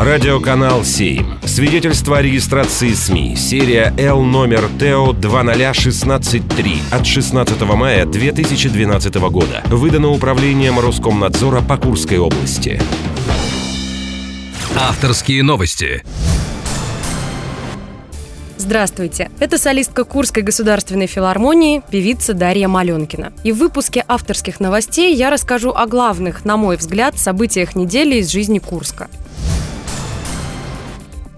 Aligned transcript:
Радиоканал 0.00 0.84
7. 0.84 1.40
Свидетельство 1.44 2.18
о 2.18 2.22
регистрации 2.22 2.92
СМИ. 2.92 3.34
Серия 3.34 3.92
Л 3.98 4.22
номер 4.22 4.68
ТО 4.78 5.12
20163 5.12 6.82
от 6.92 7.04
16 7.04 7.60
мая 7.62 8.06
2012 8.06 9.14
года. 9.16 9.60
Выдано 9.66 10.10
управлением 10.10 10.78
Роскомнадзора 10.78 11.62
по 11.62 11.76
Курской 11.78 12.18
области. 12.18 12.80
Авторские 14.76 15.42
новости. 15.42 16.04
Здравствуйте! 18.56 19.32
Это 19.40 19.58
солистка 19.58 20.04
Курской 20.04 20.44
государственной 20.44 21.08
филармонии, 21.08 21.82
певица 21.90 22.34
Дарья 22.34 22.68
Маленкина. 22.68 23.32
И 23.42 23.50
в 23.50 23.56
выпуске 23.56 24.04
авторских 24.06 24.60
новостей 24.60 25.14
я 25.16 25.30
расскажу 25.30 25.70
о 25.70 25.86
главных, 25.86 26.44
на 26.44 26.56
мой 26.56 26.76
взгляд, 26.76 27.18
событиях 27.18 27.74
недели 27.74 28.16
из 28.16 28.28
жизни 28.28 28.60
Курска. 28.60 29.08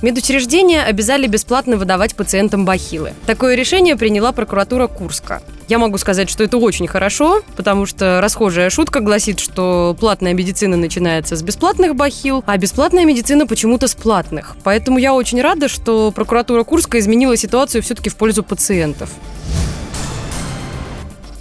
Медучреждения 0.00 0.84
обязали 0.84 1.26
бесплатно 1.26 1.76
выдавать 1.76 2.14
пациентам 2.14 2.64
бахилы. 2.64 3.14
Такое 3.26 3.56
решение 3.56 3.96
приняла 3.96 4.30
прокуратура 4.30 4.86
Курска. 4.86 5.42
Я 5.66 5.78
могу 5.78 5.98
сказать, 5.98 6.30
что 6.30 6.44
это 6.44 6.56
очень 6.56 6.86
хорошо, 6.86 7.42
потому 7.56 7.84
что 7.84 8.20
расхожая 8.22 8.70
шутка 8.70 9.00
гласит, 9.00 9.40
что 9.40 9.96
платная 9.98 10.34
медицина 10.34 10.76
начинается 10.76 11.34
с 11.34 11.42
бесплатных 11.42 11.96
бахил, 11.96 12.44
а 12.46 12.56
бесплатная 12.56 13.04
медицина 13.04 13.46
почему-то 13.46 13.88
с 13.88 13.94
платных. 13.96 14.56
Поэтому 14.62 14.98
я 14.98 15.14
очень 15.14 15.42
рада, 15.42 15.66
что 15.66 16.12
прокуратура 16.12 16.62
Курска 16.62 17.00
изменила 17.00 17.36
ситуацию 17.36 17.82
все-таки 17.82 18.08
в 18.08 18.14
пользу 18.14 18.44
пациентов. 18.44 19.10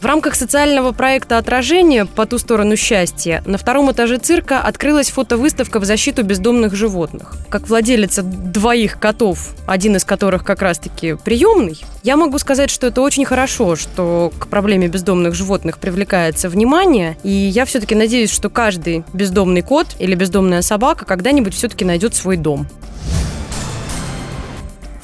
Рамках 0.08 0.36
социального 0.36 0.94
проекта 0.94 1.38
«Отражение. 1.38 2.06
По 2.06 2.26
ту 2.26 2.38
сторону 2.38 2.78
счастья» 2.78 3.44
на 3.46 3.58
втором 3.58 3.92
этаже 3.92 4.20
цирка 4.20 4.62
открылась 4.62 5.10
фотовыставка 5.10 5.82
в 5.82 5.84
защиту 5.84 6.24
бездомных 6.24 6.76
животных. 6.76 7.36
Как 7.50 7.68
владелица 7.68 8.24
двоих 8.24 9.02
котов, 9.02 9.54
один 9.66 9.98
из 9.98 10.06
которых 10.06 10.46
как 10.46 10.62
раз-таки 10.62 11.16
приемный, 11.16 11.82
я 12.04 12.16
могу 12.16 12.40
сказать, 12.40 12.70
что 12.70 12.88
это 12.88 13.02
очень 13.02 13.26
хорошо, 13.26 13.76
что 13.76 14.32
к 14.40 14.48
проблеме 14.48 14.88
бездомных 14.88 15.36
животных 15.36 15.78
привлекается 15.78 16.48
внимание, 16.48 17.18
и 17.24 17.30
я 17.30 17.66
все-таки 17.66 17.94
надеюсь, 17.94 18.32
что 18.32 18.50
каждый 18.50 19.04
бездомный 19.12 19.62
кот 19.62 19.88
или 20.00 20.16
бездомная 20.16 20.62
собака 20.62 21.04
когда-нибудь 21.04 21.54
все-таки 21.54 21.84
найдет 21.84 22.16
свой 22.16 22.38
дом. 22.38 22.66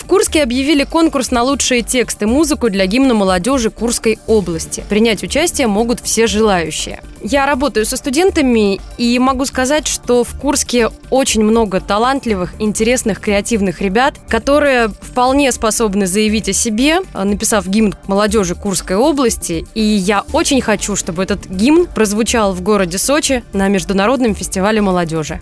Курске 0.08 0.44
объявили 0.44 0.84
конкурс 0.84 1.32
на 1.32 1.44
лучшие 1.44 1.82
тексты 1.82 2.28
музыку 2.28 2.70
для 2.70 2.86
гимна 2.86 3.14
молодежи 3.14 3.70
Курской 3.70 4.20
области. 4.28 4.84
Принять 4.90 5.23
участие 5.23 5.68
могут 5.68 6.00
все 6.00 6.28
желающие. 6.28 7.02
Я 7.22 7.46
работаю 7.46 7.86
со 7.86 7.96
студентами 7.96 8.81
и 8.98 9.18
могу 9.18 9.46
сказать, 9.46 9.88
что 9.88 10.24
в 10.24 10.38
Курске 10.38 10.90
очень 11.09 11.44
много 11.44 11.80
талантливых, 11.80 12.54
интересных, 12.59 13.22
креативных 13.22 13.80
ребят, 13.81 14.16
которые 14.28 14.90
вполне 14.90 15.52
способны 15.52 16.06
заявить 16.06 16.50
о 16.50 16.54
себе, 16.54 17.00
написав 17.14 17.68
гимн 17.68 17.96
молодежи 18.08 18.56
Курской 18.56 18.98
области. 18.98 19.66
И 19.74 19.81
я 19.81 20.24
очень 20.34 20.62
хочу, 20.62 20.96
чтобы 20.96 21.24
этот 21.24 21.48
гимн 21.48 21.86
прозвучал 21.86 22.54
в 22.54 22.62
городе 22.62 22.98
Сочи 22.98 23.44
на 23.54 23.68
Международном 23.70 24.36
фестивале 24.36 24.81
молодежи 24.81 25.40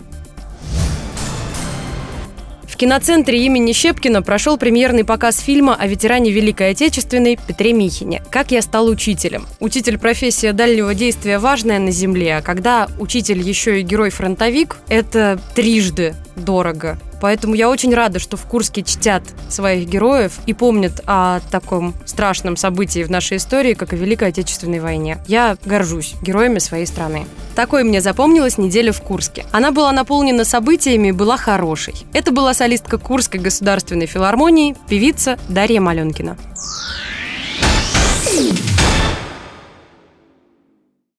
киноцентре 2.82 3.38
имени 3.46 3.72
Щепкина 3.72 4.22
прошел 4.22 4.58
премьерный 4.58 5.04
показ 5.04 5.38
фильма 5.38 5.76
о 5.76 5.86
ветеране 5.86 6.32
Великой 6.32 6.70
Отечественной 6.70 7.36
Петре 7.36 7.72
Михине 7.72 8.24
«Как 8.28 8.50
я 8.50 8.60
стал 8.60 8.88
учителем». 8.88 9.46
Учитель– 9.60 9.98
профессия 10.00 10.52
дальнего 10.52 10.92
действия 10.92 11.38
важная 11.38 11.78
на 11.78 11.92
Земле, 11.92 12.38
а 12.38 12.42
когда 12.42 12.88
учитель 12.98 13.38
еще 13.38 13.78
и 13.78 13.84
герой-фронтовик, 13.84 14.78
это 14.88 15.38
трижды 15.54 16.16
дорого. 16.36 16.98
Поэтому 17.20 17.54
я 17.54 17.70
очень 17.70 17.94
рада, 17.94 18.18
что 18.18 18.36
в 18.36 18.44
Курске 18.46 18.82
чтят 18.82 19.22
своих 19.48 19.88
героев 19.88 20.40
и 20.46 20.54
помнят 20.54 21.00
о 21.06 21.40
таком 21.50 21.94
страшном 22.04 22.56
событии 22.56 23.04
в 23.04 23.10
нашей 23.10 23.36
истории, 23.36 23.74
как 23.74 23.92
о 23.92 23.96
Великой 23.96 24.28
Отечественной 24.28 24.80
войне. 24.80 25.18
Я 25.28 25.56
горжусь 25.64 26.14
героями 26.22 26.58
своей 26.58 26.86
страны. 26.86 27.26
Такой 27.54 27.84
мне 27.84 28.00
запомнилась 28.00 28.58
неделя 28.58 28.92
в 28.92 29.02
Курске. 29.02 29.46
Она 29.52 29.70
была 29.70 29.92
наполнена 29.92 30.44
событиями 30.44 31.08
и 31.08 31.12
была 31.12 31.36
хорошей. 31.36 31.94
Это 32.12 32.32
была 32.32 32.54
солистка 32.54 32.98
Курской 32.98 33.38
государственной 33.38 34.06
филармонии, 34.06 34.74
певица 34.88 35.38
Дарья 35.48 35.80
Маленкина. 35.80 36.36